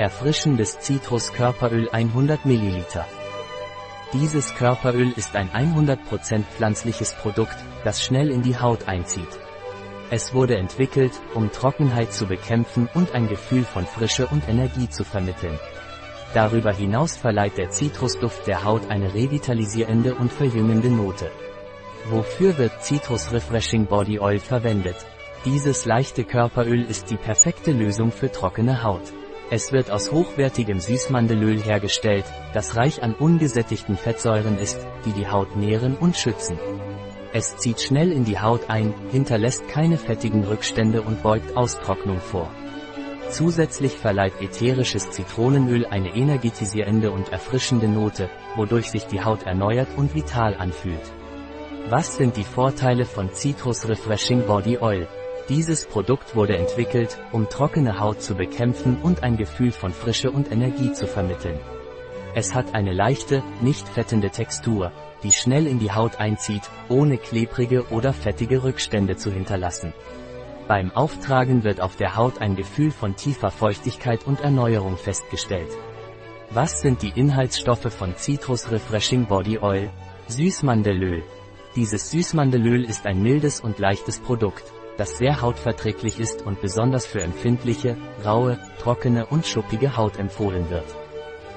Erfrischendes 0.00 0.80
Zitruskörperöl 0.80 1.90
100 1.90 2.46
ml. 2.46 2.86
Dieses 4.14 4.54
Körperöl 4.54 5.12
ist 5.14 5.36
ein 5.36 5.50
100% 5.50 6.42
pflanzliches 6.44 7.12
Produkt, 7.12 7.56
das 7.84 8.02
schnell 8.02 8.30
in 8.30 8.40
die 8.40 8.56
Haut 8.56 8.88
einzieht. 8.88 9.28
Es 10.10 10.32
wurde 10.32 10.56
entwickelt, 10.56 11.12
um 11.34 11.52
Trockenheit 11.52 12.14
zu 12.14 12.24
bekämpfen 12.24 12.88
und 12.94 13.14
ein 13.14 13.28
Gefühl 13.28 13.62
von 13.62 13.84
Frische 13.84 14.26
und 14.28 14.48
Energie 14.48 14.88
zu 14.88 15.04
vermitteln. 15.04 15.58
Darüber 16.32 16.72
hinaus 16.72 17.18
verleiht 17.18 17.58
der 17.58 17.68
Zitrusduft 17.68 18.46
der 18.46 18.64
Haut 18.64 18.88
eine 18.88 19.12
revitalisierende 19.12 20.14
und 20.14 20.32
verjüngende 20.32 20.88
Note. 20.88 21.30
Wofür 22.06 22.56
wird 22.56 22.82
Citrus 22.82 23.32
Refreshing 23.32 23.84
Body 23.84 24.18
Oil 24.18 24.38
verwendet? 24.38 24.96
Dieses 25.44 25.84
leichte 25.84 26.24
Körperöl 26.24 26.84
ist 26.84 27.10
die 27.10 27.18
perfekte 27.18 27.72
Lösung 27.72 28.10
für 28.12 28.32
trockene 28.32 28.82
Haut. 28.82 29.12
Es 29.52 29.72
wird 29.72 29.90
aus 29.90 30.12
hochwertigem 30.12 30.78
Süßmandelöl 30.78 31.60
hergestellt, 31.60 32.24
das 32.54 32.76
reich 32.76 33.02
an 33.02 33.14
ungesättigten 33.14 33.96
Fettsäuren 33.96 34.56
ist, 34.56 34.78
die 35.04 35.10
die 35.10 35.28
Haut 35.28 35.56
nähren 35.56 35.96
und 35.96 36.16
schützen. 36.16 36.56
Es 37.32 37.56
zieht 37.56 37.80
schnell 37.80 38.12
in 38.12 38.24
die 38.24 38.38
Haut 38.38 38.70
ein, 38.70 38.94
hinterlässt 39.10 39.66
keine 39.68 39.98
fettigen 39.98 40.44
Rückstände 40.44 41.02
und 41.02 41.24
beugt 41.24 41.56
Austrocknung 41.56 42.20
vor. 42.20 42.48
Zusätzlich 43.30 43.96
verleiht 43.96 44.40
ätherisches 44.40 45.10
Zitronenöl 45.10 45.84
eine 45.84 46.14
energetisierende 46.14 47.10
und 47.10 47.32
erfrischende 47.32 47.88
Note, 47.88 48.30
wodurch 48.54 48.90
sich 48.90 49.06
die 49.06 49.22
Haut 49.22 49.44
erneuert 49.44 49.88
und 49.96 50.14
vital 50.14 50.54
anfühlt. 50.54 51.12
Was 51.88 52.16
sind 52.16 52.36
die 52.36 52.44
Vorteile 52.44 53.04
von 53.04 53.32
Citrus 53.32 53.88
Refreshing 53.88 54.46
Body 54.46 54.78
Oil? 54.78 55.08
Dieses 55.50 55.84
Produkt 55.84 56.36
wurde 56.36 56.56
entwickelt, 56.56 57.18
um 57.32 57.48
trockene 57.48 57.98
Haut 57.98 58.22
zu 58.22 58.36
bekämpfen 58.36 58.98
und 59.02 59.24
ein 59.24 59.36
Gefühl 59.36 59.72
von 59.72 59.92
Frische 59.92 60.30
und 60.30 60.52
Energie 60.52 60.92
zu 60.92 61.08
vermitteln. 61.08 61.58
Es 62.36 62.54
hat 62.54 62.72
eine 62.72 62.92
leichte, 62.92 63.42
nicht 63.60 63.88
fettende 63.88 64.30
Textur, 64.30 64.92
die 65.24 65.32
schnell 65.32 65.66
in 65.66 65.80
die 65.80 65.90
Haut 65.90 66.20
einzieht, 66.20 66.62
ohne 66.88 67.18
klebrige 67.18 67.88
oder 67.88 68.12
fettige 68.12 68.62
Rückstände 68.62 69.16
zu 69.16 69.32
hinterlassen. 69.32 69.92
Beim 70.68 70.92
Auftragen 70.92 71.64
wird 71.64 71.80
auf 71.80 71.96
der 71.96 72.14
Haut 72.14 72.40
ein 72.40 72.54
Gefühl 72.54 72.92
von 72.92 73.16
tiefer 73.16 73.50
Feuchtigkeit 73.50 74.28
und 74.28 74.42
Erneuerung 74.42 74.96
festgestellt. 74.96 75.72
Was 76.50 76.80
sind 76.80 77.02
die 77.02 77.12
Inhaltsstoffe 77.16 77.92
von 77.92 78.14
Citrus 78.14 78.70
Refreshing 78.70 79.26
Body 79.26 79.58
Oil? 79.58 79.90
Süßmandelöl. 80.28 81.24
Dieses 81.74 82.12
Süßmandelöl 82.12 82.84
ist 82.84 83.04
ein 83.04 83.20
mildes 83.20 83.60
und 83.60 83.80
leichtes 83.80 84.20
Produkt, 84.20 84.62
das 85.00 85.16
sehr 85.16 85.40
hautverträglich 85.40 86.20
ist 86.20 86.42
und 86.44 86.60
besonders 86.60 87.06
für 87.06 87.22
empfindliche, 87.22 87.96
raue, 88.22 88.58
trockene 88.78 89.24
und 89.24 89.46
schuppige 89.46 89.96
Haut 89.96 90.18
empfohlen 90.18 90.68
wird. 90.68 90.84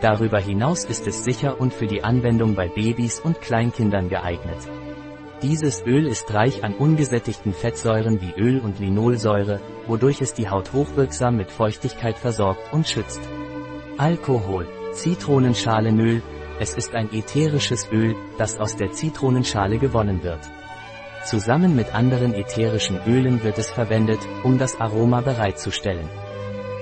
Darüber 0.00 0.38
hinaus 0.38 0.84
ist 0.84 1.08
es 1.08 1.24
sicher 1.24 1.60
und 1.60 1.74
für 1.74 1.88
die 1.88 2.04
Anwendung 2.04 2.54
bei 2.54 2.68
Babys 2.68 3.18
und 3.18 3.40
Kleinkindern 3.40 4.08
geeignet. 4.08 4.58
Dieses 5.42 5.84
Öl 5.84 6.06
ist 6.06 6.32
reich 6.32 6.62
an 6.62 6.74
ungesättigten 6.74 7.52
Fettsäuren 7.52 8.20
wie 8.20 8.40
Öl 8.40 8.60
und 8.60 8.78
Linolsäure, 8.78 9.60
wodurch 9.88 10.20
es 10.22 10.32
die 10.34 10.48
Haut 10.48 10.72
hochwirksam 10.72 11.36
mit 11.36 11.50
Feuchtigkeit 11.50 12.16
versorgt 12.16 12.72
und 12.72 12.86
schützt. 12.86 13.20
Alkohol, 13.98 14.68
Zitronenschalenöl, 14.92 16.22
es 16.60 16.74
ist 16.74 16.94
ein 16.94 17.12
ätherisches 17.12 17.90
Öl, 17.90 18.14
das 18.38 18.60
aus 18.60 18.76
der 18.76 18.92
Zitronenschale 18.92 19.78
gewonnen 19.78 20.22
wird. 20.22 20.40
Zusammen 21.24 21.74
mit 21.74 21.94
anderen 21.94 22.34
ätherischen 22.34 23.00
Ölen 23.06 23.42
wird 23.42 23.58
es 23.58 23.70
verwendet, 23.70 24.20
um 24.42 24.58
das 24.58 24.78
Aroma 24.78 25.22
bereitzustellen. 25.22 26.08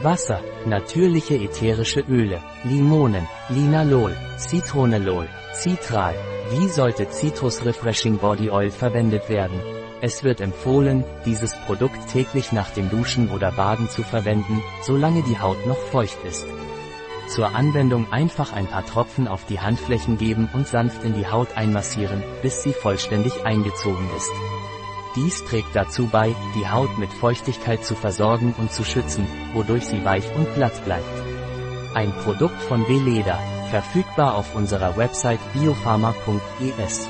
Wasser, 0.00 0.40
natürliche 0.64 1.34
ätherische 1.34 2.00
Öle, 2.08 2.40
Limonen, 2.62 3.26
Linalol, 3.48 4.16
Citronellol, 4.38 5.28
Citral. 5.52 6.14
Wie 6.50 6.68
sollte 6.68 7.10
Citrus 7.10 7.64
Refreshing 7.64 8.18
Body 8.18 8.48
Oil 8.48 8.70
verwendet 8.70 9.28
werden? 9.28 9.60
Es 10.00 10.22
wird 10.22 10.40
empfohlen, 10.40 11.02
dieses 11.26 11.52
Produkt 11.66 12.08
täglich 12.08 12.52
nach 12.52 12.70
dem 12.70 12.88
Duschen 12.90 13.30
oder 13.30 13.50
Baden 13.50 13.88
zu 13.88 14.04
verwenden, 14.04 14.62
solange 14.82 15.24
die 15.24 15.40
Haut 15.40 15.66
noch 15.66 15.76
feucht 15.76 16.18
ist. 16.24 16.46
Zur 17.28 17.54
Anwendung 17.54 18.10
einfach 18.10 18.52
ein 18.52 18.66
paar 18.66 18.86
Tropfen 18.86 19.28
auf 19.28 19.44
die 19.44 19.60
Handflächen 19.60 20.16
geben 20.16 20.48
und 20.54 20.66
sanft 20.66 21.04
in 21.04 21.14
die 21.14 21.26
Haut 21.26 21.56
einmassieren, 21.56 22.22
bis 22.42 22.62
sie 22.62 22.72
vollständig 22.72 23.44
eingezogen 23.44 24.08
ist. 24.16 24.32
Dies 25.14 25.44
trägt 25.44 25.74
dazu 25.74 26.06
bei, 26.06 26.34
die 26.54 26.68
Haut 26.68 26.96
mit 26.98 27.12
Feuchtigkeit 27.12 27.84
zu 27.84 27.94
versorgen 27.94 28.54
und 28.56 28.72
zu 28.72 28.84
schützen, 28.84 29.26
wodurch 29.52 29.86
sie 29.86 30.04
weich 30.04 30.24
und 30.36 30.54
glatt 30.54 30.84
bleibt. 30.84 31.04
Ein 31.94 32.12
Produkt 32.24 32.60
von 32.62 32.86
Veleda, 32.88 33.38
verfügbar 33.70 34.34
auf 34.34 34.54
unserer 34.54 34.96
Website 34.96 35.40
biopharma.es. 35.52 37.08